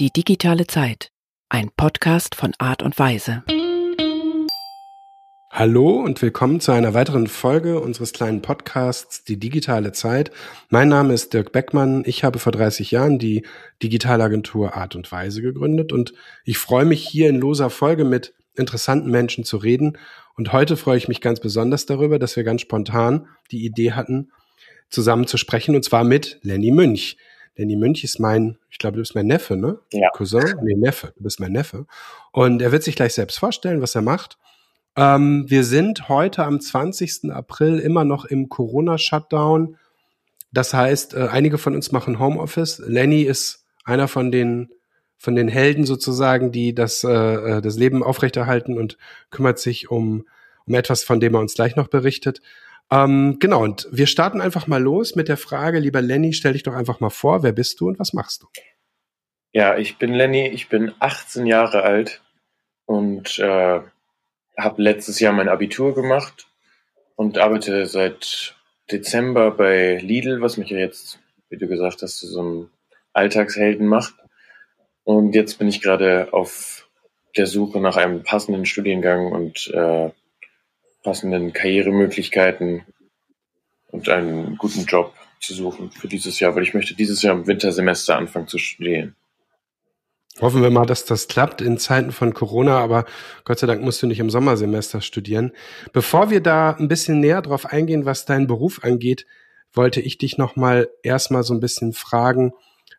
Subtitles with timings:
[0.00, 1.10] Die digitale Zeit.
[1.50, 3.44] Ein Podcast von Art und Weise.
[5.50, 10.30] Hallo und willkommen zu einer weiteren Folge unseres kleinen Podcasts Die digitale Zeit.
[10.70, 12.02] Mein Name ist Dirk Beckmann.
[12.06, 13.44] Ich habe vor 30 Jahren die
[13.82, 16.14] Digitalagentur Art und Weise gegründet und
[16.46, 19.98] ich freue mich hier in loser Folge mit interessanten Menschen zu reden.
[20.34, 24.32] Und heute freue ich mich ganz besonders darüber, dass wir ganz spontan die Idee hatten,
[24.88, 27.18] zusammen zu sprechen und zwar mit Lenny Münch.
[27.60, 29.78] Lenny Münch ist mein, ich glaube, du bist mein Neffe, ne?
[29.92, 30.08] Ja.
[30.14, 30.56] Cousin?
[30.62, 31.12] Nee, Neffe.
[31.14, 31.86] Du bist mein Neffe.
[32.32, 34.38] Und er wird sich gleich selbst vorstellen, was er macht.
[34.96, 37.30] Ähm, wir sind heute am 20.
[37.30, 39.76] April immer noch im Corona-Shutdown.
[40.52, 42.78] Das heißt, äh, einige von uns machen Homeoffice.
[42.86, 44.70] Lenny ist einer von den
[45.18, 48.96] von den Helden sozusagen, die das, äh, äh, das Leben aufrechterhalten und
[49.28, 50.24] kümmert sich um,
[50.64, 52.40] um etwas, von dem er uns gleich noch berichtet.
[52.92, 56.64] Ähm, genau, und wir starten einfach mal los mit der Frage, lieber Lenny, stell dich
[56.64, 58.48] doch einfach mal vor, wer bist du und was machst du?
[59.52, 62.20] Ja, ich bin Lenny, ich bin 18 Jahre alt
[62.86, 63.80] und äh,
[64.56, 66.48] habe letztes Jahr mein Abitur gemacht
[67.16, 68.56] und arbeite seit
[68.90, 72.70] Dezember bei Lidl, was mich jetzt, wie du gesagt hast, zu so einem
[73.12, 74.14] Alltagshelden macht.
[75.04, 76.88] Und jetzt bin ich gerade auf
[77.36, 80.10] der Suche nach einem passenden Studiengang und äh,
[81.02, 82.82] passenden Karrieremöglichkeiten
[83.90, 87.46] und einen guten Job zu suchen für dieses Jahr, weil ich möchte dieses Jahr im
[87.46, 89.16] Wintersemester anfangen zu studieren.
[90.40, 93.04] Hoffen wir mal, dass das klappt in Zeiten von Corona, aber
[93.44, 95.52] Gott sei Dank musst du nicht im Sommersemester studieren.
[95.92, 99.26] Bevor wir da ein bisschen näher drauf eingehen, was deinen Beruf angeht,
[99.72, 102.52] wollte ich dich noch mal erstmal so ein bisschen fragen,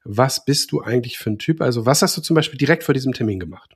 [0.03, 1.61] was bist du eigentlich für ein Typ?
[1.61, 3.75] Also was hast du zum Beispiel direkt vor diesem Termin gemacht?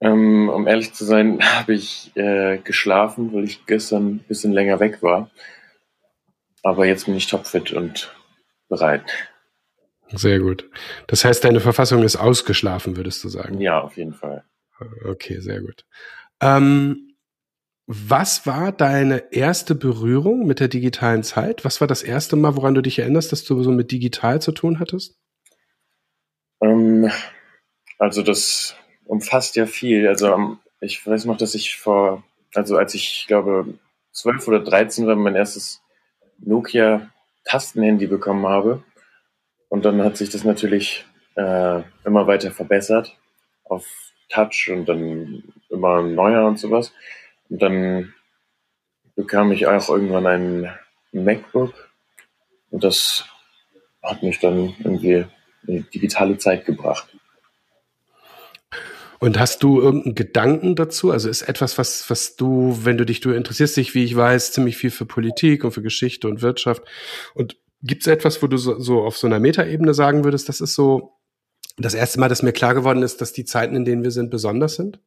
[0.00, 4.80] Ähm, um ehrlich zu sein, habe ich äh, geschlafen, weil ich gestern ein bisschen länger
[4.80, 5.30] weg war.
[6.62, 8.14] Aber jetzt bin ich topfit und
[8.68, 9.04] bereit.
[10.10, 10.68] Sehr gut.
[11.06, 13.60] Das heißt, deine Verfassung ist ausgeschlafen, würdest du sagen?
[13.60, 14.44] Ja, auf jeden Fall.
[15.04, 15.84] Okay, sehr gut.
[16.40, 17.08] Ähm,
[17.86, 21.64] was war deine erste Berührung mit der digitalen Zeit?
[21.64, 24.52] Was war das erste Mal, woran du dich erinnerst, dass du so mit digital zu
[24.52, 25.18] tun hattest?
[26.60, 27.10] Ähm,
[27.98, 28.76] also das
[29.08, 30.06] umfasst ja viel.
[30.06, 32.22] Also ich weiß noch, dass ich vor,
[32.54, 33.74] also als ich glaube
[34.12, 35.80] zwölf oder dreizehn war, mein erstes
[36.38, 37.10] Nokia
[37.44, 38.82] Tastenhandy bekommen habe.
[39.68, 41.04] Und dann hat sich das natürlich
[41.34, 43.16] äh, immer weiter verbessert
[43.64, 43.86] auf
[44.28, 46.92] Touch und dann immer neuer und sowas.
[47.48, 48.14] Und dann
[49.16, 50.78] bekam ich auch irgendwann ein
[51.12, 51.72] MacBook
[52.70, 53.24] und das
[54.02, 55.24] hat mich dann irgendwie
[55.66, 57.17] in die digitale Zeit gebracht.
[59.20, 61.10] Und hast du irgendeinen Gedanken dazu?
[61.10, 64.52] Also ist etwas, was, was du, wenn du dich, du interessierst dich, wie ich weiß,
[64.52, 66.84] ziemlich viel für Politik und für Geschichte und Wirtschaft.
[67.34, 70.60] Und gibt es etwas, wo du so, so auf so einer Metaebene sagen würdest, das
[70.60, 71.14] ist so
[71.76, 74.30] das erste Mal, dass mir klar geworden ist, dass die Zeiten, in denen wir sind,
[74.30, 75.00] besonders sind?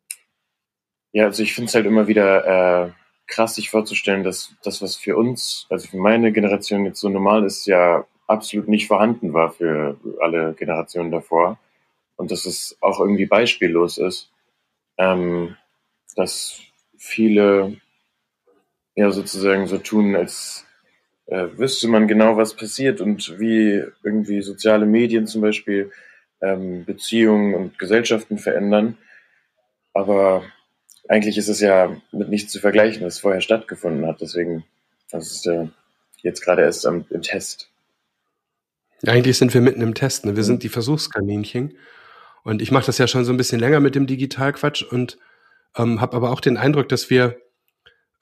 [1.13, 2.91] Ja, also ich finde es halt immer wieder äh,
[3.27, 7.45] krass, sich vorzustellen, dass das, was für uns, also für meine Generation jetzt so normal
[7.45, 11.59] ist, ja absolut nicht vorhanden war für alle Generationen davor.
[12.21, 14.29] Und dass es auch irgendwie beispiellos ist,
[14.99, 15.55] ähm,
[16.15, 16.59] dass
[16.95, 17.77] viele
[18.93, 20.67] ja sozusagen so tun, als
[21.25, 25.91] äh, wüsste man genau, was passiert und wie irgendwie soziale Medien zum Beispiel
[26.41, 28.99] ähm, Beziehungen und Gesellschaften verändern.
[29.91, 30.43] Aber
[31.09, 34.21] eigentlich ist es ja mit nichts zu vergleichen, was vorher stattgefunden hat.
[34.21, 34.63] Deswegen,
[35.09, 35.69] das ist ja
[36.21, 37.71] jetzt gerade erst am, im Test.
[39.07, 40.25] Eigentlich sind wir mitten im Test.
[40.25, 40.35] Ne?
[40.35, 41.73] Wir sind die Versuchskaninchen.
[42.44, 45.18] Und ich mache das ja schon so ein bisschen länger mit dem Digitalquatsch und
[45.75, 47.38] ähm, habe aber auch den Eindruck, dass wir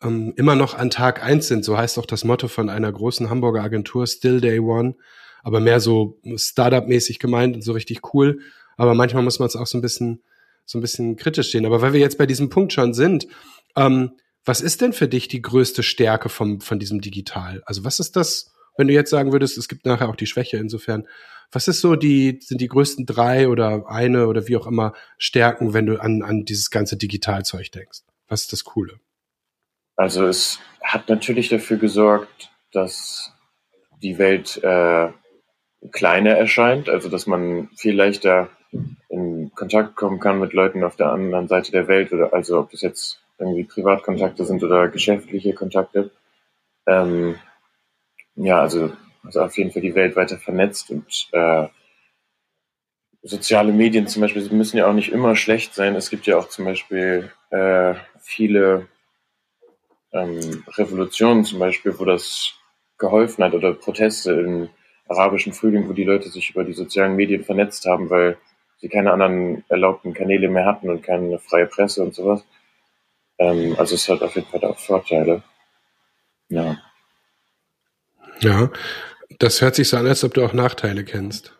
[0.01, 1.63] ähm, immer noch an Tag eins sind.
[1.65, 4.95] So heißt auch das Motto von einer großen Hamburger Agentur, Still Day One.
[5.41, 8.39] Aber mehr so Startup-mäßig gemeint und so richtig cool.
[8.77, 10.21] Aber manchmal muss man es auch so ein bisschen
[10.69, 11.65] so ein bisschen kritisch sehen.
[11.65, 13.27] Aber weil wir jetzt bei diesem Punkt schon sind,
[13.75, 14.11] ähm,
[14.45, 17.63] was ist denn für dich die größte Stärke vom, von diesem Digital?
[17.65, 20.57] Also was ist das, wenn du jetzt sagen würdest, es gibt nachher auch die Schwäche
[20.57, 21.07] insofern.
[21.51, 25.73] Was ist so die, sind die größten drei oder eine oder wie auch immer Stärken,
[25.73, 28.01] wenn du an, an dieses ganze Digitalzeug denkst?
[28.27, 28.99] Was ist das Coole?
[29.95, 33.33] Also es hat natürlich dafür gesorgt, dass
[34.01, 35.09] die Welt äh,
[35.91, 38.49] kleiner erscheint, also dass man viel leichter
[39.09, 42.71] in Kontakt kommen kann mit Leuten auf der anderen Seite der Welt oder also ob
[42.71, 46.11] das jetzt irgendwie Privatkontakte sind oder geschäftliche Kontakte.
[46.85, 47.35] Ähm,
[48.35, 48.91] ja, also,
[49.23, 51.67] also auf jeden Fall die Welt weiter vernetzt und äh,
[53.21, 55.95] soziale Medien zum Beispiel müssen ja auch nicht immer schlecht sein.
[55.95, 58.87] Es gibt ja auch zum Beispiel äh, viele
[60.13, 62.53] ähm, Revolutionen zum Beispiel, wo das
[62.97, 64.69] geholfen hat oder Proteste im
[65.07, 68.37] arabischen Frühling, wo die Leute sich über die sozialen Medien vernetzt haben, weil
[68.77, 72.43] sie keine anderen erlaubten Kanäle mehr hatten und keine freie Presse und sowas.
[73.37, 75.43] Ähm, also es hat auf jeden Fall auch Vorteile.
[76.49, 76.77] Ja.
[78.41, 78.71] Ja,
[79.39, 81.53] das hört sich so an, als ob du auch Nachteile kennst.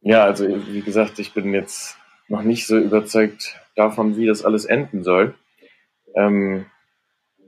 [0.00, 1.96] Ja, also wie gesagt, ich bin jetzt
[2.28, 5.34] noch nicht so überzeugt davon, wie das alles enden soll.
[6.14, 6.66] Ähm,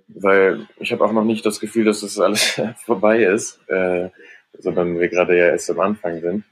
[0.09, 4.11] weil ich habe auch noch nicht das Gefühl, dass das alles vorbei ist, äh,
[4.59, 6.45] sondern wir gerade ja erst am Anfang sind.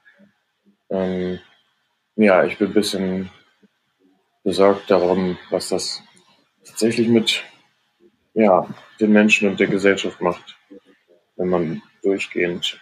[0.91, 1.39] Ähm,
[2.17, 3.31] ja, ich bin ein bisschen
[4.45, 6.03] besorgt darum, was das
[6.65, 7.43] tatsächlich mit
[8.35, 8.67] ja,
[9.01, 10.57] den Menschen und der Gesellschaft macht,
[11.37, 12.81] wenn man durchgehend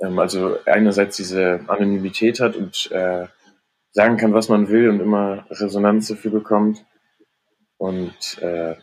[0.00, 3.26] ähm, also einerseits diese Anonymität hat und äh,
[3.92, 6.84] sagen kann, was man will und immer Resonanz dafür bekommt
[7.76, 8.76] und äh,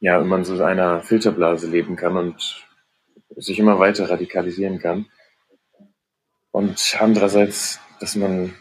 [0.00, 2.66] ja, wenn man so in einer Filterblase leben kann und
[3.36, 5.06] sich immer weiter radikalisieren kann.
[6.50, 8.54] Und andererseits, dass man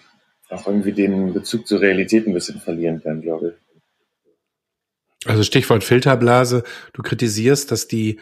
[0.50, 5.28] auch irgendwie den Bezug zur Realität ein bisschen verlieren kann, glaube ich.
[5.28, 6.64] Also Stichwort Filterblase.
[6.94, 8.20] Du kritisierst, dass die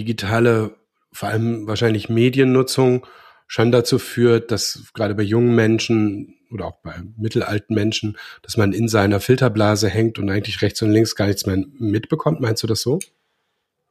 [0.00, 0.76] digitale,
[1.12, 3.06] vor allem wahrscheinlich Mediennutzung
[3.46, 8.72] schon dazu führt, dass gerade bei jungen Menschen oder auch bei mittelalten Menschen, dass man
[8.72, 12.40] in seiner Filterblase hängt und eigentlich rechts und links gar nichts mehr mitbekommt.
[12.40, 12.98] Meinst du das so?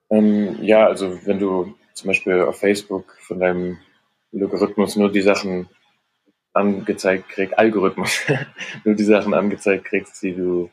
[0.09, 3.77] Ähm, ja, also wenn du zum Beispiel auf Facebook von deinem
[4.31, 5.69] Logarithmus nur die Sachen
[6.53, 8.21] angezeigt kriegst, Algorithmus,
[8.83, 10.69] nur die Sachen angezeigt kriegst, die du,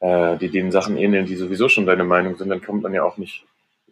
[0.00, 3.02] äh, die den Sachen ähneln, die sowieso schon deine Meinung sind, dann kommt man ja
[3.02, 3.44] auch nicht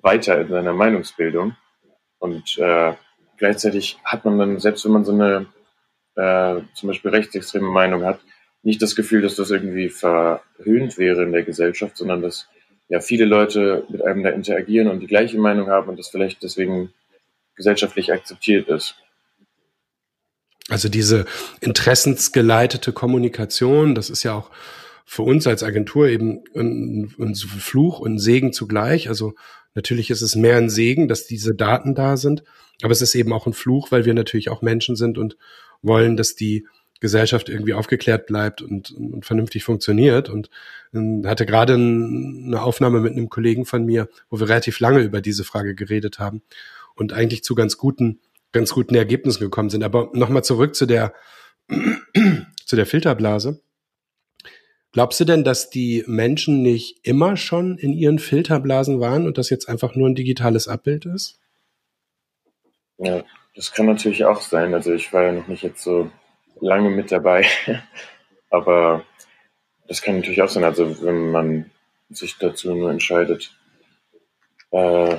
[0.03, 1.57] weiter in seiner Meinungsbildung.
[2.19, 2.95] Und äh,
[3.37, 5.47] gleichzeitig hat man dann, selbst wenn man so eine
[6.17, 8.21] äh, zum Beispiel rechtsextreme Meinung hat,
[8.63, 12.49] nicht das Gefühl, dass das irgendwie verhöhnt wäre in der Gesellschaft, sondern dass
[12.89, 16.43] ja viele Leute mit einem da interagieren und die gleiche Meinung haben und das vielleicht
[16.43, 16.93] deswegen
[17.55, 18.97] gesellschaftlich akzeptiert ist.
[20.69, 21.27] Also diese
[21.61, 24.51] interessensgeleitete Kommunikation, das ist ja auch
[25.05, 29.09] für uns als Agentur eben ein, ein Fluch und ein Segen zugleich.
[29.09, 29.35] Also
[29.77, 32.43] natürlich ist es mehr ein Segen, dass diese Daten da sind,
[32.83, 35.37] aber es ist eben auch ein Fluch, weil wir natürlich auch Menschen sind und
[35.83, 36.67] wollen, dass die
[37.01, 40.29] Gesellschaft irgendwie aufgeklärt bleibt und, und vernünftig funktioniert.
[40.29, 40.51] Und
[40.95, 45.21] ähm, hatte gerade eine Aufnahme mit einem Kollegen von mir, wo wir relativ lange über
[45.21, 46.43] diese Frage geredet haben
[46.95, 48.21] und eigentlich zu ganz guten,
[48.53, 49.85] ganz guten Ergebnissen gekommen sind.
[49.85, 51.13] Aber nochmal zurück zu der,
[52.65, 53.61] zu der Filterblase.
[54.97, 59.51] Glaubst du denn, dass die Menschen nicht immer schon in ihren Filterblasen waren und das
[59.51, 61.39] jetzt einfach nur ein digitales Abbild ist?
[62.97, 63.23] Ja,
[63.55, 64.73] das kann natürlich auch sein.
[64.73, 66.11] Also ich war ja noch nicht jetzt so
[66.63, 67.45] lange mit dabei,
[68.51, 69.05] aber
[69.87, 70.65] das kann natürlich auch sein.
[70.65, 71.71] Also wenn man
[72.09, 73.55] sich dazu nur entscheidet,
[74.71, 75.19] äh,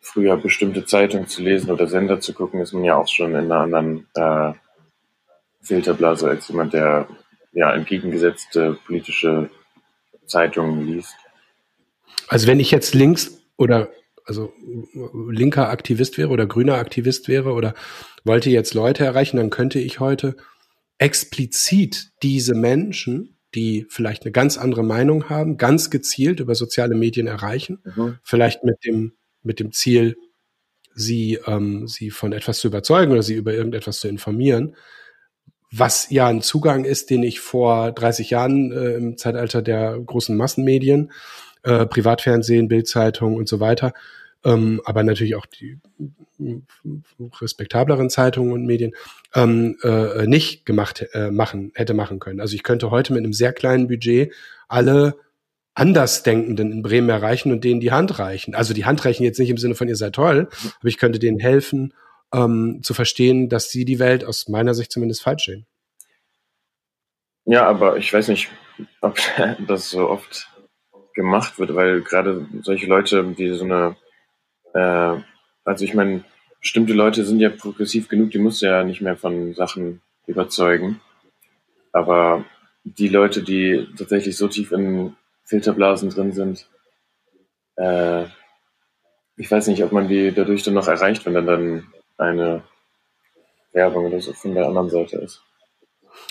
[0.00, 3.52] früher bestimmte Zeitungen zu lesen oder Sender zu gucken, ist man ja auch schon in
[3.52, 4.54] einer anderen äh,
[5.60, 7.06] Filterblase als jemand, der
[7.52, 9.50] ja entgegengesetzte politische
[10.26, 11.14] Zeitungen liest.
[12.28, 13.88] Also wenn ich jetzt links oder
[14.24, 14.52] also
[15.30, 17.74] linker Aktivist wäre oder grüner Aktivist wäre oder
[18.24, 20.36] wollte jetzt Leute erreichen, dann könnte ich heute
[20.98, 27.26] explizit diese Menschen, die vielleicht eine ganz andere Meinung haben, ganz gezielt über soziale Medien
[27.26, 28.18] erreichen, mhm.
[28.22, 30.16] vielleicht mit dem mit dem Ziel,
[30.94, 34.76] sie ähm, sie von etwas zu überzeugen oder sie über irgendetwas zu informieren,
[35.70, 40.36] was ja ein Zugang ist, den ich vor 30 Jahren äh, im Zeitalter der großen
[40.36, 41.12] Massenmedien,
[41.62, 43.92] äh, Privatfernsehen, Bildzeitung und so weiter
[44.44, 45.78] ähm, aber natürlich auch die
[47.40, 48.92] respektableren Zeitungen und Medien
[49.34, 52.40] ähm, äh, nicht gemacht äh, machen hätte machen können.
[52.40, 54.32] Also ich könnte heute mit einem sehr kleinen Budget
[54.68, 55.16] alle
[55.74, 58.54] Andersdenkenden in Bremen erreichen und denen die Hand reichen.
[58.54, 60.48] Also die Hand reichen jetzt nicht im Sinne von ihr seid toll,
[60.80, 61.94] aber ich könnte denen helfen,
[62.32, 65.66] ähm, zu verstehen, dass sie die Welt aus meiner Sicht zumindest falsch sehen.
[67.44, 68.50] Ja, aber ich weiß nicht,
[69.00, 69.18] ob
[69.66, 70.48] das so oft
[71.14, 73.96] gemacht wird, weil gerade solche Leute, die so eine
[74.74, 75.20] äh,
[75.68, 76.24] also ich meine,
[76.60, 81.00] bestimmte Leute sind ja progressiv genug, die muss ja nicht mehr von Sachen überzeugen.
[81.92, 82.44] Aber
[82.84, 86.68] die Leute, die tatsächlich so tief in Filterblasen drin sind,
[87.76, 88.24] äh,
[89.36, 92.62] ich weiß nicht, ob man die dadurch dann noch erreicht, wenn dann, dann eine
[93.72, 95.42] Werbung oder so von der anderen Seite ist.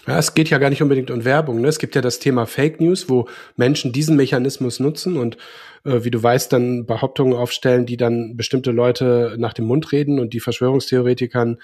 [0.06, 1.62] Ja, es geht ja gar nicht unbedingt um Werbung.
[1.62, 1.68] Ne?
[1.68, 5.38] Es gibt ja das Thema Fake News, wo Menschen diesen Mechanismus nutzen und
[5.86, 10.20] äh, wie du weißt, dann Behauptungen aufstellen, die dann bestimmte Leute nach dem Mund reden
[10.20, 11.58] und die Verschwörungstheoretikern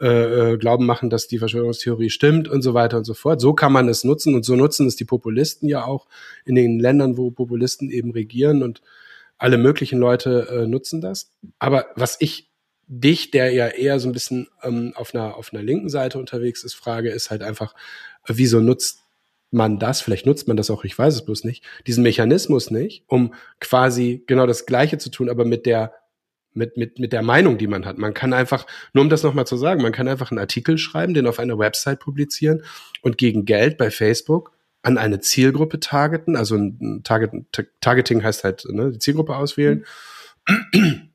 [0.00, 3.40] äh, äh, glauben machen, dass die Verschwörungstheorie stimmt und so weiter und so fort.
[3.40, 6.06] So kann man es nutzen und so nutzen es die Populisten ja auch
[6.44, 8.82] in den Ländern, wo Populisten eben regieren und
[9.36, 11.32] alle möglichen Leute äh, nutzen das.
[11.58, 12.49] Aber was ich
[12.92, 16.64] dich, der ja eher so ein bisschen ähm, auf einer auf einer linken Seite unterwegs
[16.64, 17.74] ist, frage, ist halt einfach,
[18.26, 19.04] wieso nutzt
[19.52, 23.04] man das, vielleicht nutzt man das auch, ich weiß es bloß nicht, diesen Mechanismus nicht,
[23.06, 25.94] um quasi genau das Gleiche zu tun, aber mit der
[26.52, 27.96] mit, mit, mit der Meinung, die man hat.
[27.96, 31.14] Man kann einfach, nur um das nochmal zu sagen, man kann einfach einen Artikel schreiben,
[31.14, 32.64] den auf einer Website publizieren
[33.02, 34.50] und gegen Geld bei Facebook
[34.82, 36.34] an eine Zielgruppe targeten.
[36.34, 37.30] Also ein Target,
[37.80, 39.84] Targeting heißt halt ne, die Zielgruppe auswählen.
[40.72, 41.09] Mhm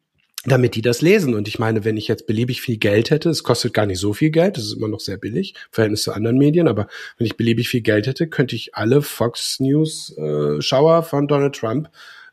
[0.46, 1.34] damit die das lesen.
[1.34, 4.14] Und ich meine, wenn ich jetzt beliebig viel Geld hätte, es kostet gar nicht so
[4.14, 6.88] viel Geld, das ist immer noch sehr billig, im Verhältnis zu anderen Medien, aber
[7.18, 11.56] wenn ich beliebig viel Geld hätte, könnte ich alle Fox News äh, Schauer von Donald
[11.56, 11.90] Trump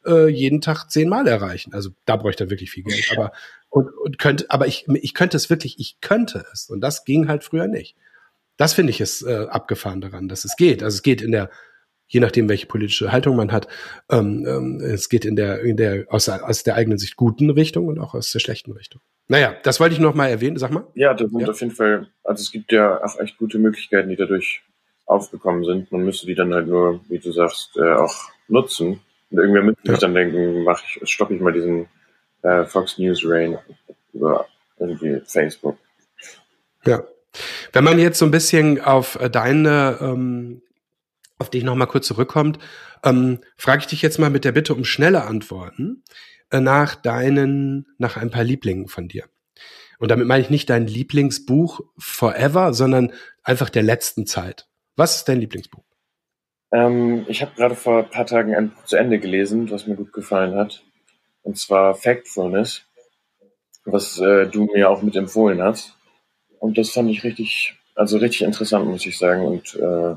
[0.07, 1.73] äh, jeden Tag zehnmal erreichen.
[1.75, 3.09] Also da bräuchte er wirklich viel Geld.
[3.17, 3.33] Aber
[3.71, 6.69] und, und könnte, aber ich, ich könnte es wirklich, ich könnte es.
[6.69, 7.97] Und das ging halt früher nicht.
[8.59, 10.83] Das finde ich es äh, abgefahren daran, dass es geht.
[10.83, 11.51] Also es geht in der
[12.13, 13.69] je nachdem, welche politische Haltung man hat.
[14.11, 17.87] Ähm, ähm, es geht in der, in der aus, aus der eigenen Sicht guten Richtung
[17.89, 19.01] und auch aus der schlechten Richtung.
[19.29, 20.59] Naja, das wollte ich noch mal erwähnen.
[20.59, 20.87] Sag mal.
[20.95, 21.49] Ja, das sind ja.
[21.49, 24.63] auf jeden Fall, also es gibt ja auch echt gute Möglichkeiten, die dadurch
[25.07, 25.91] aufgekommen sind.
[25.91, 28.15] Man müsste die dann halt nur, wie du sagst, äh, auch
[28.47, 29.01] nutzen.
[29.31, 29.93] Und irgendwer müsste ja.
[29.93, 31.87] sich dann denken, mach ich, stoppe ich mal diesen
[32.43, 33.57] äh, Fox News Rain
[34.13, 34.47] über
[34.79, 35.79] irgendwie Facebook.
[36.85, 37.05] Ja.
[37.73, 40.61] Wenn man jetzt so ein bisschen auf deine ähm,
[41.43, 42.59] auf die ich noch mal kurz zurückkommt,
[43.05, 46.05] ähm, frage ich dich jetzt mal mit der Bitte um schnelle Antworten
[46.51, 49.25] äh, nach deinen, nach ein paar Lieblingen von dir.
[49.99, 54.69] Und damit meine ich nicht dein Lieblingsbuch forever, sondern einfach der letzten Zeit.
[54.97, 55.85] Was ist dein Lieblingsbuch?
[56.73, 59.97] Ähm, ich habe gerade vor ein paar Tagen ein Buch zu Ende gelesen, was mir
[59.97, 60.83] gut gefallen hat.
[61.43, 62.83] Und zwar Factfulness,
[63.85, 65.97] was äh, du mir auch mit empfohlen hast.
[66.59, 69.45] Und das fand ich richtig, also richtig interessant, muss ich sagen.
[69.45, 70.17] Und äh,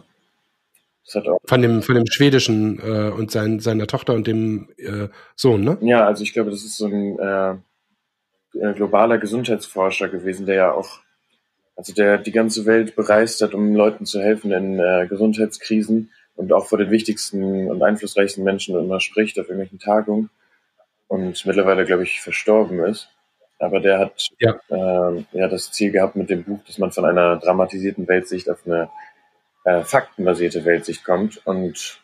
[1.07, 5.77] von dem, von dem schwedischen äh, und sein, seiner Tochter und dem äh, Sohn, ne?
[5.81, 7.55] Ja, also ich glaube, das ist so ein äh,
[8.59, 10.99] äh, globaler Gesundheitsforscher gewesen, der ja auch,
[11.75, 16.51] also der die ganze Welt bereist hat, um Leuten zu helfen in äh, Gesundheitskrisen und
[16.51, 20.29] auch vor den wichtigsten und einflussreichsten Menschen immer spricht auf irgendwelchen Tagungen
[21.07, 23.09] und mittlerweile, glaube ich, verstorben ist.
[23.59, 24.59] Aber der hat ja.
[24.69, 28.59] Äh, ja das Ziel gehabt mit dem Buch, dass man von einer dramatisierten Weltsicht auf
[28.65, 28.89] eine
[29.65, 31.45] äh, faktenbasierte Weltsicht kommt.
[31.45, 31.99] Und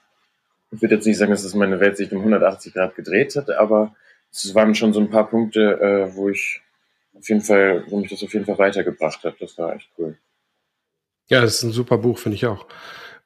[0.71, 3.95] ich würde jetzt nicht sagen, dass es meine Weltsicht um 180 Grad gedreht hat, aber
[4.31, 6.61] es waren schon so ein paar Punkte, äh, wo ich
[7.13, 9.35] auf jeden Fall, wo mich das auf jeden Fall weitergebracht hat.
[9.39, 10.17] Das war echt cool.
[11.27, 12.67] Ja, das ist ein super Buch, finde ich auch.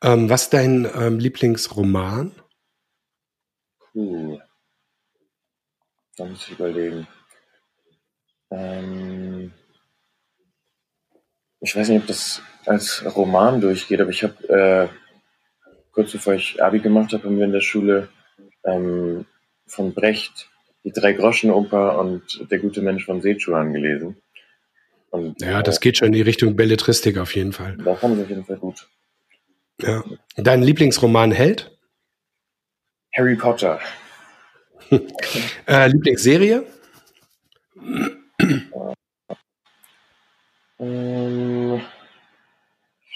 [0.02, 2.32] Ähm, was ist dein ähm, Lieblingsroman?
[3.92, 4.40] Puh.
[6.18, 7.08] Da muss ich überlegen.
[8.52, 9.54] Ähm,
[11.62, 14.88] ich weiß nicht, ob das als Roman durchgeht, aber ich habe äh,
[15.92, 18.10] kurz bevor ich Abi gemacht habe, haben wir in der Schule
[18.64, 19.26] ähm,
[19.66, 20.50] von Brecht
[20.84, 24.18] die Drei-Groschen-Oper und Der gute Mensch von Sechuan gelesen.
[25.10, 27.78] Und, ja, das äh, geht schon in die Richtung Belletristik auf jeden Fall.
[27.78, 28.88] Da fand ich auf jeden Fall gut.
[29.82, 30.04] Ja.
[30.36, 31.76] Dein Lieblingsroman Held?
[33.16, 33.80] Harry Potter.
[35.68, 36.66] äh, Lieblingsserie?
[40.80, 41.82] ähm,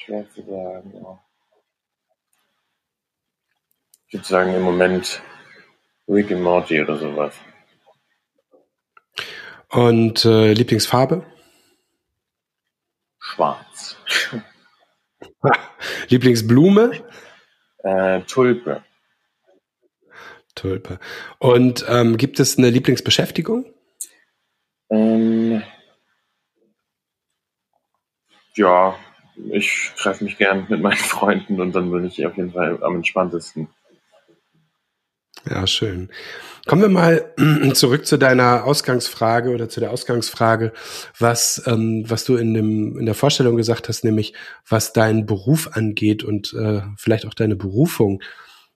[0.10, 0.92] schwer zu sagen.
[0.94, 1.24] Ja.
[4.08, 5.22] Ich würde sagen, im Moment
[6.08, 7.36] Rick and Morty oder sowas.
[9.70, 11.24] Und äh, Lieblingsfarbe?
[13.20, 13.98] Schwarz.
[16.10, 17.04] Lieblingsblume?
[17.84, 18.84] Äh, Tulpe.
[20.56, 21.00] Tulpe.
[21.38, 23.72] Und ähm, gibt es eine Lieblingsbeschäftigung?
[24.90, 25.62] Ähm,
[28.56, 28.98] ja,
[29.52, 32.96] ich treffe mich gern mit meinen Freunden und dann bin ich auf jeden Fall am
[32.96, 33.68] entspanntesten.
[35.50, 36.10] Ja, schön.
[36.66, 37.34] Kommen wir mal
[37.74, 40.74] zurück zu deiner Ausgangsfrage oder zu der Ausgangsfrage,
[41.18, 44.34] was, ähm, was du in, dem, in der Vorstellung gesagt hast, nämlich
[44.68, 48.22] was deinen Beruf angeht und äh, vielleicht auch deine Berufung.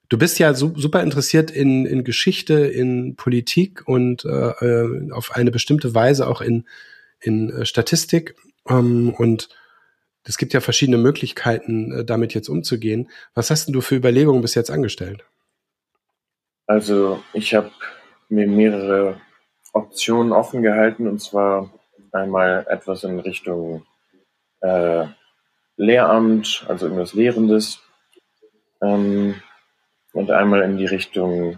[0.10, 5.36] Du bist ja su super interessiert in, in Geschichte, in Politik und äh, äh auf
[5.36, 6.65] eine bestimmte Weise auch in,
[7.20, 8.36] in äh, Statistik.
[8.70, 9.50] Ähm, und
[10.24, 13.10] es gibt ja verschiedene Möglichkeiten, äh, damit jetzt umzugehen.
[13.34, 15.25] Was hast denn du für Überlegungen bis jetzt angestellt?
[16.65, 17.72] Also ich habe
[18.30, 19.20] mir mehrere
[19.74, 21.70] Optionen offen gehalten und zwar
[22.12, 23.86] einmal etwas in Richtung
[24.62, 25.06] äh,
[25.75, 27.80] Lehramt, also irgendwas Lehrendes
[28.82, 29.42] ähm,
[30.13, 31.58] und einmal in die Richtung,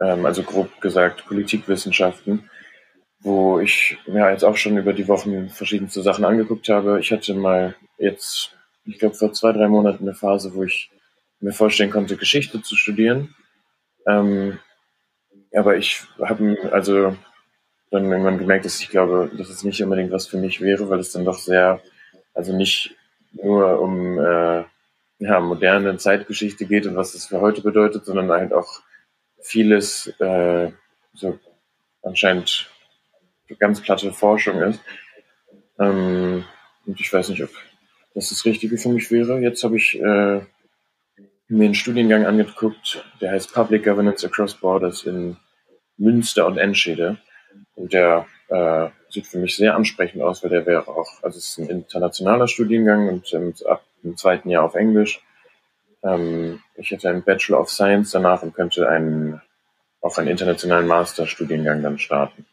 [0.00, 2.50] ähm, also grob gesagt Politikwissenschaften
[3.22, 6.98] wo ich mir jetzt auch schon über die Wochen verschiedenste Sachen angeguckt habe.
[7.00, 10.90] Ich hatte mal jetzt, ich glaube vor zwei, drei Monaten eine Phase, wo ich
[11.40, 13.34] mir vorstellen konnte, Geschichte zu studieren.
[14.06, 14.58] Ähm,
[15.54, 17.16] aber ich habe, also
[17.90, 20.98] dann irgendwann gemerkt, dass ich glaube, dass es nicht unbedingt was für mich wäre, weil
[20.98, 21.80] es dann doch sehr,
[22.34, 22.96] also nicht
[23.32, 24.64] nur um äh,
[25.18, 28.80] ja, moderne Zeitgeschichte geht und was das für heute bedeutet, sondern halt auch
[29.40, 30.72] vieles äh,
[31.14, 31.38] so
[32.02, 32.71] anscheinend
[33.58, 34.80] ganz platte Forschung ist.
[35.78, 36.44] Ähm,
[36.86, 37.50] und ich weiß nicht, ob
[38.14, 39.40] das das Richtige für mich wäre.
[39.40, 40.40] Jetzt habe ich äh,
[41.48, 45.36] mir einen Studiengang angeguckt, der heißt Public Governance Across Borders in
[45.96, 47.18] Münster und Enschede.
[47.74, 51.48] Und der äh, sieht für mich sehr ansprechend aus, weil der wäre auch, also es
[51.48, 55.22] ist ein internationaler Studiengang und ähm, ab dem zweiten Jahr auf Englisch.
[56.02, 59.40] Ähm, ich hätte einen Bachelor of Science danach und könnte einen,
[60.00, 62.46] auch einen internationalen Masterstudiengang dann starten.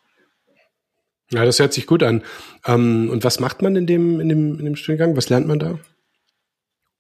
[1.32, 2.24] Ja, das hört sich gut an.
[2.66, 5.16] Ähm, und was macht man in dem, in, dem, in dem Studiengang?
[5.16, 5.80] Was lernt man da?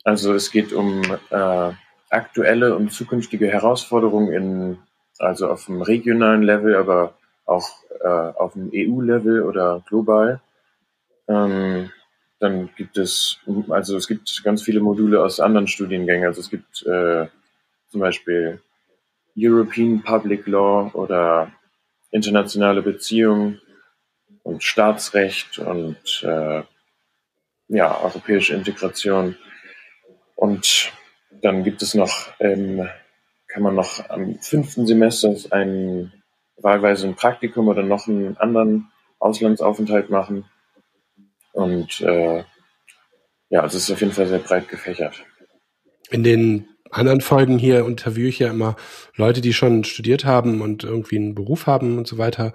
[0.03, 1.71] Also es geht um äh,
[2.09, 4.77] aktuelle und zukünftige Herausforderungen in,
[5.17, 7.69] also auf dem regionalen Level, aber auch
[8.01, 10.41] äh, auf dem EU-Level oder global.
[11.27, 11.89] Ähm,
[12.39, 16.25] dann gibt es, also es gibt ganz viele Module aus anderen Studiengängen.
[16.25, 17.27] Also es gibt äh,
[17.89, 18.61] zum Beispiel
[19.37, 21.51] European Public Law oder
[22.11, 23.59] internationale Beziehungen
[24.49, 26.63] und Staatsrecht und äh,
[27.67, 29.37] ja, europäische Integration.
[30.35, 30.91] Und
[31.41, 32.89] dann gibt es noch, ähm,
[33.47, 36.11] kann man noch am fünften Semester ein,
[36.57, 40.45] wahlweise ein Praktikum oder noch einen anderen Auslandsaufenthalt machen.
[41.53, 42.43] Und äh,
[43.49, 45.23] ja, es ist auf jeden Fall sehr breit gefächert.
[46.09, 48.75] In den anderen Folgen hier interviewe ich ja immer
[49.15, 52.53] Leute, die schon studiert haben und irgendwie einen Beruf haben und so weiter.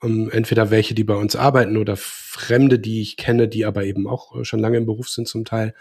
[0.00, 4.06] Um, entweder welche, die bei uns arbeiten oder Fremde, die ich kenne, die aber eben
[4.06, 5.74] auch schon lange im Beruf sind zum Teil.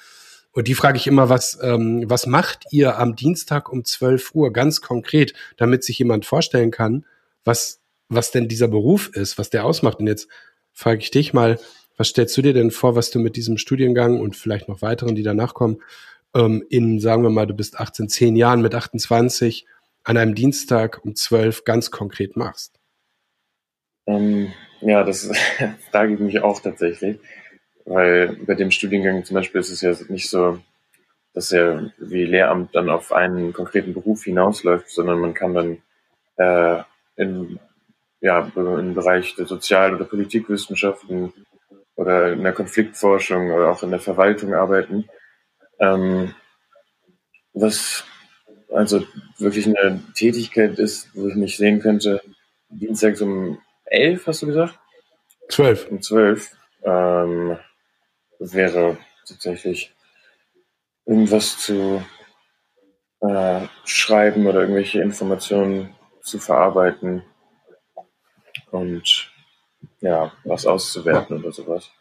[0.54, 4.54] Und die frage ich immer, was, ähm, was macht ihr am Dienstag um 12 Uhr
[4.54, 7.06] ganz konkret, damit sich jemand vorstellen kann,
[7.44, 10.00] was, was denn dieser Beruf ist, was der ausmacht.
[10.00, 10.28] Und jetzt
[10.72, 11.60] frage ich dich mal,
[11.98, 15.16] was stellst du dir denn vor, was du mit diesem Studiengang und vielleicht noch weiteren,
[15.16, 15.82] die danach kommen,
[16.36, 19.66] ähm, in, sagen wir mal, du bist 18, 10 Jahren mit 28
[20.04, 22.80] an einem Dienstag um 12 ganz konkret machst?
[24.06, 25.32] Ähm, ja, das
[25.92, 27.20] frage ich mich auch tatsächlich,
[27.86, 30.60] weil bei dem Studiengang zum Beispiel ist es ja nicht so,
[31.34, 35.78] dass er wie Lehramt dann auf einen konkreten Beruf hinausläuft, sondern man kann dann
[36.38, 36.84] äh,
[37.16, 37.60] in,
[38.22, 41.34] ja, im Bereich der Sozial- oder Politikwissenschaften
[41.96, 45.06] oder in der Konfliktforschung oder auch in der Verwaltung arbeiten.
[45.84, 46.34] Ähm,
[47.54, 48.04] was
[48.72, 49.04] also
[49.38, 52.22] wirklich eine Tätigkeit ist, wo ich mich sehen könnte,
[52.70, 54.80] dienstags um elf, hast du gesagt?
[55.50, 55.88] Zwölf.
[55.90, 57.58] Um zwölf ähm,
[58.40, 59.94] wäre tatsächlich
[61.06, 62.04] irgendwas zu
[63.20, 67.24] äh, schreiben oder irgendwelche Informationen zu verarbeiten
[68.72, 69.32] und
[70.00, 71.92] ja, was auszuwerten oder sowas.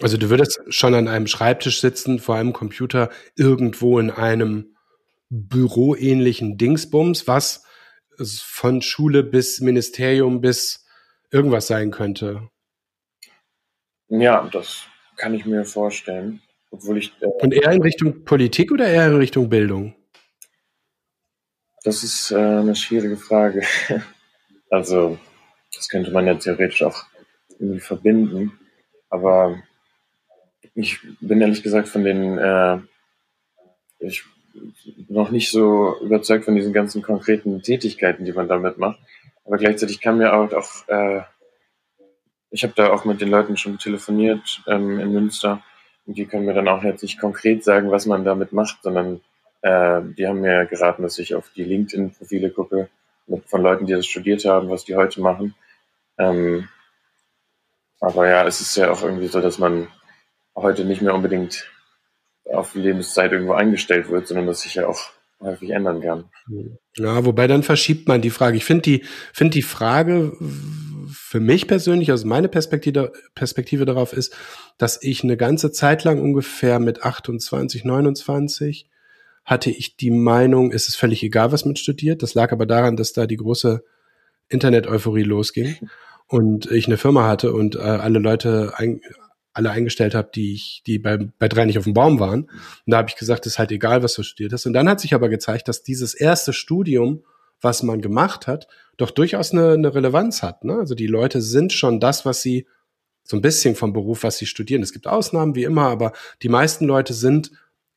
[0.00, 4.74] Also du würdest schon an einem Schreibtisch sitzen, vor einem Computer, irgendwo in einem
[5.30, 7.64] büroähnlichen Dingsbums, was
[8.18, 10.86] von Schule bis Ministerium bis
[11.30, 12.48] irgendwas sein könnte.
[14.08, 14.84] Ja, das
[15.16, 16.40] kann ich mir vorstellen.
[16.70, 19.94] Obwohl ich, äh, Und eher in Richtung Politik oder eher in Richtung Bildung?
[21.84, 23.62] Das ist äh, eine schwierige Frage.
[24.70, 25.18] also,
[25.74, 27.04] das könnte man ja theoretisch auch
[27.58, 28.58] irgendwie verbinden.
[29.10, 29.62] Aber
[30.74, 32.78] ich bin ehrlich gesagt von den, äh,
[33.98, 34.24] ich
[35.08, 38.98] noch nicht so überzeugt von diesen ganzen konkreten Tätigkeiten, die man damit macht.
[39.44, 41.22] Aber gleichzeitig kann mir auch, auch äh,
[42.50, 45.62] ich habe da auch mit den Leuten schon telefoniert ähm, in Münster
[46.06, 49.20] und die können mir dann auch jetzt nicht konkret sagen, was man damit macht, sondern
[49.62, 52.88] äh, die haben mir geraten, dass ich auf die LinkedIn-Profile gucke
[53.26, 55.54] mit, von Leuten, die das studiert haben, was die heute machen.
[56.18, 56.68] Ähm,
[58.04, 59.88] aber ja, es ist ja auch irgendwie so, dass man
[60.54, 61.70] heute nicht mehr unbedingt
[62.52, 66.24] auf Lebenszeit irgendwo eingestellt wird, sondern dass sich ja auch häufig ändern kann.
[66.96, 68.56] Ja, wobei dann verschiebt man die Frage.
[68.56, 70.36] Ich finde die, finde die Frage
[71.08, 74.36] für mich persönlich, also meine Perspektive, Perspektive darauf ist,
[74.78, 78.88] dass ich eine ganze Zeit lang ungefähr mit 28, 29
[79.44, 82.22] hatte ich die Meinung, es ist völlig egal, was man studiert.
[82.22, 83.84] Das lag aber daran, dass da die große
[84.48, 85.76] Internet-Euphorie losging
[86.26, 89.00] und ich eine Firma hatte und äh, alle Leute ein,
[89.52, 92.44] alle eingestellt habe, die ich, die bei, bei drei nicht auf dem Baum waren.
[92.44, 92.50] Und
[92.86, 94.66] da habe ich gesagt, ist halt egal, was du studiert hast.
[94.66, 97.24] Und dann hat sich aber gezeigt, dass dieses erste Studium,
[97.60, 100.64] was man gemacht hat, doch durchaus eine, eine Relevanz hat.
[100.64, 100.74] Ne?
[100.74, 102.66] Also die Leute sind schon das, was sie
[103.22, 104.82] so ein bisschen vom Beruf, was sie studieren.
[104.82, 107.52] Es gibt Ausnahmen wie immer, aber die meisten Leute sind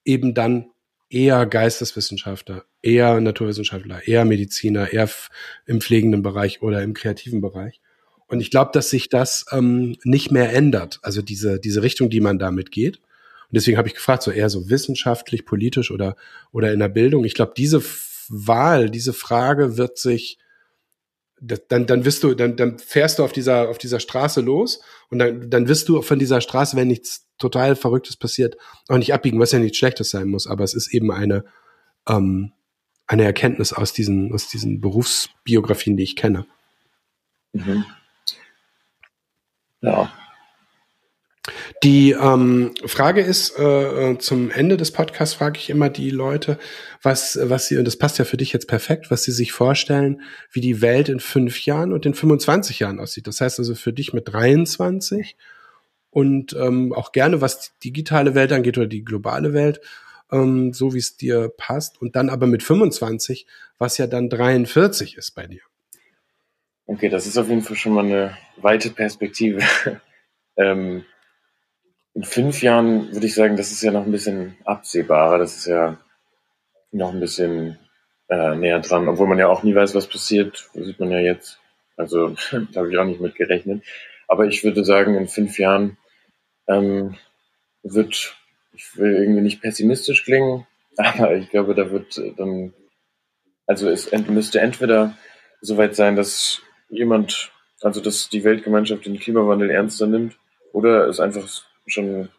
[0.05, 0.67] eben dann
[1.09, 5.09] eher Geisteswissenschaftler, eher Naturwissenschaftler, eher Mediziner, eher
[5.65, 7.81] im pflegenden Bereich oder im kreativen Bereich.
[8.27, 10.99] Und ich glaube, dass sich das ähm, nicht mehr ändert.
[11.01, 12.97] Also diese, diese Richtung, die man damit geht.
[12.97, 16.15] Und deswegen habe ich gefragt, so eher so wissenschaftlich, politisch oder,
[16.51, 17.23] oder in der Bildung.
[17.23, 17.81] Ich glaube, diese
[18.27, 20.37] Wahl, diese Frage wird sich,
[21.39, 25.19] dann, dann wirst du, dann, dann fährst du auf dieser, auf dieser Straße los und
[25.19, 28.57] dann, dann wirst du von dieser Straße, wenn nichts total Verrücktes passiert,
[28.89, 31.45] auch nicht abbiegen, was ja nichts Schlechtes sein muss, aber es ist eben eine,
[32.07, 32.51] ähm,
[33.05, 36.47] eine Erkenntnis aus diesen, aus diesen Berufsbiografien, die ich kenne.
[37.53, 37.85] Mhm.
[39.81, 40.11] Ja.
[41.83, 46.57] Die ähm, Frage ist, äh, äh, zum Ende des Podcasts frage ich immer die Leute,
[47.01, 50.21] was, was sie, und das passt ja für dich jetzt perfekt, was sie sich vorstellen,
[50.51, 53.27] wie die Welt in fünf Jahren und in 25 Jahren aussieht.
[53.27, 55.37] Das heißt also für dich mit 23
[56.09, 59.79] und ähm, auch gerne, was die digitale Welt angeht oder die globale Welt,
[60.31, 62.01] ähm, so wie es dir passt.
[62.01, 63.45] Und dann aber mit 25,
[63.77, 65.61] was ja dann 43 ist bei dir.
[66.89, 69.61] Okay, das ist auf jeden Fall schon mal eine weite Perspektive.
[70.55, 71.03] ähm,
[72.13, 75.37] in fünf Jahren würde ich sagen, das ist ja noch ein bisschen absehbarer.
[75.37, 75.97] Das ist ja
[76.91, 77.77] noch ein bisschen
[78.29, 80.69] äh, näher dran, obwohl man ja auch nie weiß, was passiert.
[80.73, 81.59] Das sieht man ja jetzt.
[81.97, 83.83] Also da habe ich auch nicht mit gerechnet.
[84.29, 85.97] Aber ich würde sagen, in fünf Jahren
[86.69, 87.17] ähm,
[87.83, 88.37] wird,
[88.71, 90.65] ich will irgendwie nicht pessimistisch klingen,
[90.97, 92.73] aber ich glaube, da wird dann,
[93.65, 95.17] also es müsste entweder
[95.59, 100.37] soweit sein, dass jemand, also dass die Weltgemeinschaft den Klimawandel ernster nimmt,
[100.73, 101.47] oder es einfach
[101.87, 102.29] schon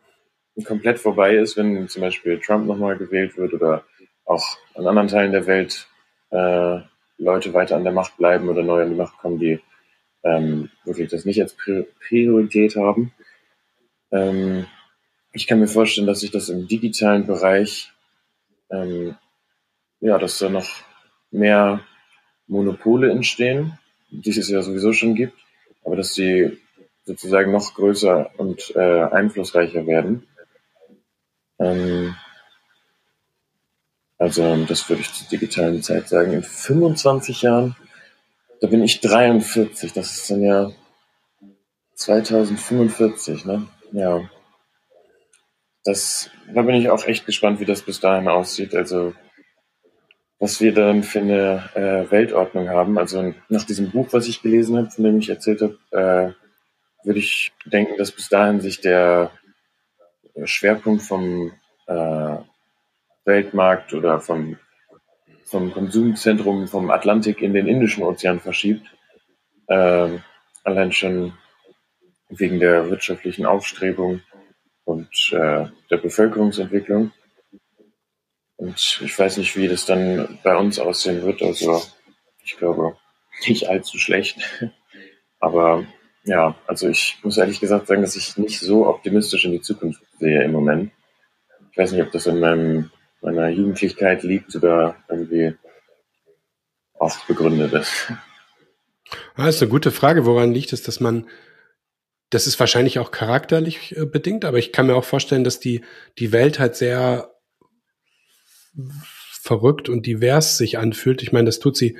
[0.65, 3.85] komplett vorbei ist, wenn zum Beispiel Trump nochmal gewählt wird oder
[4.25, 5.89] auch an anderen Teilen der Welt
[6.31, 6.81] äh,
[7.17, 9.61] Leute weiter an der Macht bleiben oder neu an die Macht kommen, die
[10.23, 11.57] ähm, wirklich das nicht als
[12.09, 13.13] Priorität haben.
[14.11, 14.67] Ähm,
[15.33, 17.93] ich kann mir vorstellen, dass sich das im digitalen Bereich,
[18.71, 19.17] ähm,
[20.01, 20.69] ja, dass da noch
[21.31, 21.81] mehr
[22.47, 23.79] Monopole entstehen,
[24.11, 25.39] die es ja sowieso schon gibt,
[25.85, 26.59] aber dass sie
[27.05, 30.27] sozusagen noch größer und äh, einflussreicher werden.
[31.59, 32.15] Ähm,
[34.19, 36.33] also das würde ich zur digitalen Zeit sagen.
[36.33, 37.77] In 25 Jahren,
[38.61, 40.73] da bin ich 43, das ist dann ja
[41.95, 43.67] 2045, ne?
[43.93, 44.29] Ja.
[45.85, 48.75] Das, da bin ich auch echt gespannt, wie das bis dahin aussieht.
[48.75, 49.15] Also
[50.39, 52.99] was wir dann für eine äh, Weltordnung haben.
[52.99, 57.19] Also nach diesem Buch, was ich gelesen habe, von dem ich erzählt habe, äh, würde
[57.19, 59.31] ich denken, dass bis dahin sich der
[60.45, 61.53] Schwerpunkt vom
[61.87, 62.37] äh,
[63.25, 64.57] Weltmarkt oder vom,
[65.45, 68.87] vom Konsumzentrum vom Atlantik in den Indischen Ozean verschiebt.
[69.67, 70.19] Äh,
[70.65, 71.33] allein schon
[72.29, 74.21] wegen der wirtschaftlichen Aufstrebung
[74.85, 77.13] und äh, der Bevölkerungsentwicklung.
[78.59, 81.43] Und ich weiß nicht, wie das dann bei uns aussehen wird.
[81.43, 81.81] Also
[82.45, 82.97] ich glaube
[83.47, 84.39] nicht allzu schlecht.
[85.41, 85.87] Aber
[86.25, 90.03] ja, also ich muss ehrlich gesagt sagen, dass ich nicht so optimistisch in die Zukunft
[90.19, 90.91] sehe im Moment.
[91.71, 92.91] Ich weiß nicht, ob das in meinem,
[93.21, 95.55] meiner Jugendlichkeit liegt oder irgendwie
[96.99, 98.13] auch begründet ist.
[99.37, 100.27] Ah, ist eine gute Frage.
[100.27, 101.27] Woran liegt es, dass man
[102.29, 105.83] das ist wahrscheinlich auch charakterlich äh, bedingt, aber ich kann mir auch vorstellen, dass die,
[106.19, 107.35] die Welt halt sehr
[109.41, 111.23] verrückt und divers sich anfühlt.
[111.23, 111.97] Ich meine, das tut sie,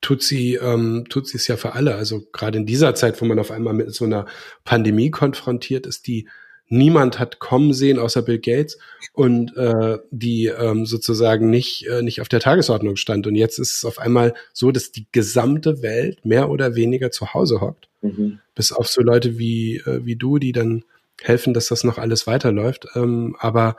[0.00, 1.94] tut sie, ähm, tut sie es ja für alle.
[1.94, 4.26] Also gerade in dieser Zeit, wo man auf einmal mit so einer
[4.64, 6.28] Pandemie konfrontiert ist, die
[6.68, 8.78] niemand hat kommen sehen außer Bill Gates
[9.12, 13.76] und äh, die ähm, sozusagen nicht äh, nicht auf der Tagesordnung stand und jetzt ist
[13.76, 18.38] es auf einmal so, dass die gesamte Welt mehr oder weniger zu Hause hockt, mhm.
[18.54, 20.84] bis auf so Leute wie äh, wie du, die dann
[21.20, 22.86] helfen, dass das noch alles weiterläuft.
[22.94, 23.76] Ähm, aber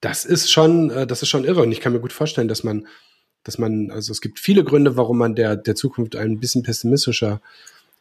[0.00, 2.64] das ist schon äh, das ist schon irre und ich kann mir gut vorstellen, dass
[2.64, 2.86] man
[3.44, 7.40] dass man also es gibt viele Gründe, warum man der der Zukunft ein bisschen pessimistischer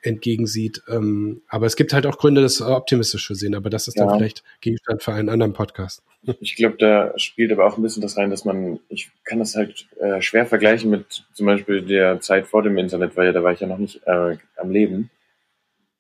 [0.02, 0.82] entgegensieht.
[0.88, 3.56] Ähm, aber es gibt halt auch Gründe, das optimistisch zu sehen.
[3.56, 4.06] Aber das ist ja.
[4.06, 6.04] dann vielleicht Gegenstand für einen anderen Podcast.
[6.42, 9.56] Ich glaube, da spielt aber auch ein bisschen das rein, dass man, ich kann das
[9.56, 13.44] halt äh, schwer vergleichen mit zum Beispiel der Zeit vor dem Internet, weil ja da
[13.44, 15.10] war ich ja noch nicht äh, am Leben.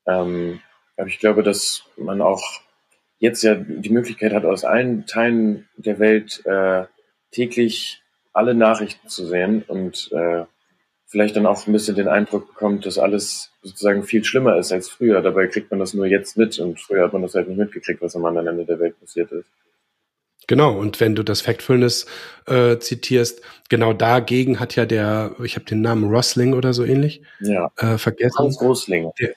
[0.05, 0.59] Ähm,
[0.97, 2.43] aber ich glaube, dass man auch
[3.19, 6.85] jetzt ja die Möglichkeit hat, aus allen Teilen der Welt äh,
[7.31, 8.01] täglich
[8.33, 10.43] alle Nachrichten zu sehen und äh,
[11.07, 14.89] vielleicht dann auch ein bisschen den Eindruck bekommt, dass alles sozusagen viel schlimmer ist als
[14.89, 15.21] früher.
[15.21, 18.01] Dabei kriegt man das nur jetzt mit und früher hat man das halt nicht mitgekriegt,
[18.01, 19.47] was am anderen Ende der Welt passiert ist.
[20.45, 22.05] Genau, und wenn du das Factfulness
[22.45, 27.21] äh, zitierst, genau dagegen hat ja der, ich habe den Namen Rosling oder so ähnlich
[27.41, 27.71] ja.
[27.77, 28.37] äh, vergessen.
[28.37, 29.11] Hans Rosling.
[29.19, 29.33] Der,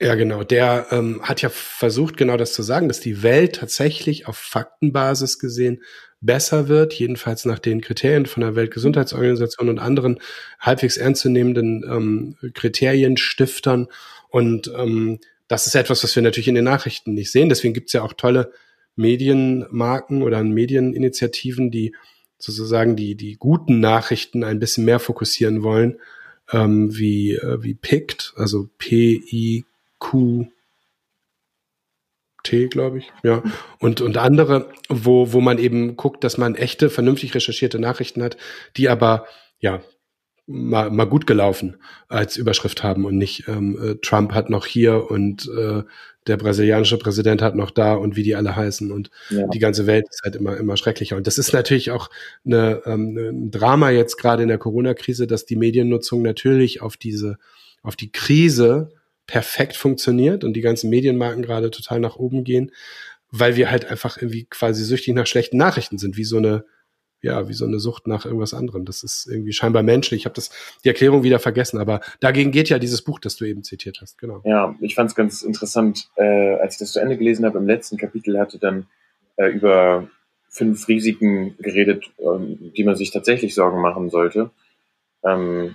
[0.00, 0.44] ja, genau.
[0.44, 5.38] Der ähm, hat ja versucht, genau das zu sagen, dass die Welt tatsächlich auf Faktenbasis
[5.38, 5.82] gesehen
[6.20, 10.18] besser wird, jedenfalls nach den Kriterien von der Weltgesundheitsorganisation und anderen
[10.60, 13.86] halbwegs ernstzunehmenden ähm, Kriterienstiftern.
[14.28, 17.48] Und ähm, das ist etwas, was wir natürlich in den Nachrichten nicht sehen.
[17.48, 18.52] Deswegen gibt es ja auch tolle
[18.96, 21.94] Medienmarken oder Medieninitiativen, die
[22.38, 26.00] sozusagen die, die guten Nachrichten ein bisschen mehr fokussieren wollen,
[26.52, 29.66] ähm, wie, äh, wie PICT, also P-I-Q
[32.42, 33.42] T, glaube ich, ja,
[33.80, 38.36] und, und andere, wo, wo man eben guckt, dass man echte, vernünftig recherchierte Nachrichten hat,
[38.76, 39.26] die aber,
[39.58, 39.82] ja,
[40.46, 41.76] mal, mal gut gelaufen
[42.08, 45.82] als Überschrift haben und nicht ähm, äh, Trump hat noch hier und äh,
[46.26, 49.46] der brasilianische Präsident hat noch da und wie die alle heißen und ja.
[49.48, 52.10] die ganze Welt ist halt immer immer schrecklicher und das ist natürlich auch
[52.44, 57.38] eine, ähm, ein Drama jetzt gerade in der Corona-Krise, dass die Mediennutzung natürlich auf diese
[57.82, 58.90] auf die Krise
[59.26, 62.72] perfekt funktioniert und die ganzen Medienmarken gerade total nach oben gehen,
[63.30, 66.64] weil wir halt einfach irgendwie quasi süchtig nach schlechten Nachrichten sind, wie so eine
[67.22, 68.84] ja, wie so eine Sucht nach irgendwas anderem.
[68.84, 70.20] Das ist irgendwie scheinbar menschlich.
[70.20, 70.50] Ich habe das
[70.84, 74.18] die Erklärung wieder vergessen, aber dagegen geht ja dieses Buch, das du eben zitiert hast.
[74.18, 74.42] Genau.
[74.44, 77.58] Ja, ich fand es ganz interessant, äh, als ich das zu Ende gelesen habe.
[77.58, 78.86] Im letzten Kapitel hatte dann
[79.36, 80.08] äh, über
[80.48, 84.50] fünf Risiken geredet, ähm, die man sich tatsächlich Sorgen machen sollte.
[85.24, 85.74] Ähm,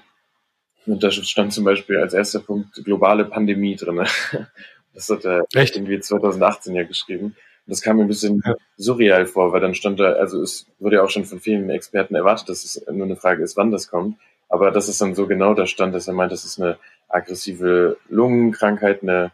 [0.85, 4.05] und da stand zum Beispiel als erster Punkt globale Pandemie drin.
[4.93, 5.77] Das hat er Echt?
[5.77, 7.37] irgendwie 2018 ja geschrieben.
[7.65, 8.55] Das kam mir ein bisschen ja.
[8.75, 12.15] surreal vor, weil dann stand da, also es wurde ja auch schon von vielen Experten
[12.15, 14.17] erwartet, dass es nur eine Frage ist, wann das kommt.
[14.49, 17.97] Aber dass es dann so genau da stand, dass er meint, das ist eine aggressive
[18.09, 19.31] Lungenkrankheit, eine,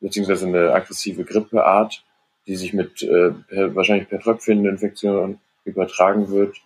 [0.00, 2.04] beziehungsweise eine aggressive Grippeart,
[2.46, 6.58] die sich mit, äh, per, wahrscheinlich per Tröpfcheninfektion übertragen wird.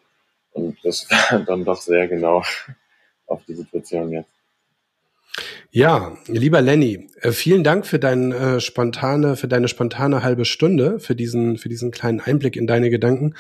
[0.53, 2.43] Und das war dann doch sehr genau
[3.33, 4.31] auf die Situation jetzt.
[5.71, 11.01] Ja, lieber Lenny, äh, vielen Dank für deine äh, spontane, für deine spontane halbe Stunde,
[11.01, 13.35] für diesen, für diesen kleinen Einblick in deine Gedanken,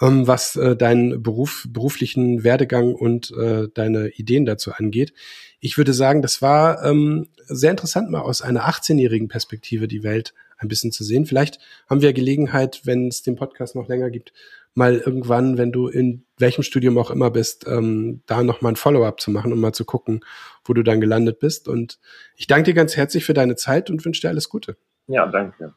[0.00, 3.32] ähm, was äh, deinen Beruf, beruflichen Werdegang und
[3.74, 5.12] deine Ideen dazu angeht.
[5.60, 10.32] Ich würde sagen, das war ähm, sehr interessant, mal aus einer 18-jährigen Perspektive die Welt
[10.58, 11.26] ein bisschen zu sehen.
[11.26, 14.32] Vielleicht haben wir Gelegenheit, wenn es den Podcast noch länger gibt,
[14.74, 19.20] mal irgendwann, wenn du in welchem Studium auch immer bist, ähm, da nochmal ein Follow-up
[19.20, 20.24] zu machen und mal zu gucken,
[20.64, 21.68] wo du dann gelandet bist.
[21.68, 21.98] Und
[22.36, 24.76] ich danke dir ganz herzlich für deine Zeit und wünsche dir alles Gute.
[25.06, 25.74] Ja, danke.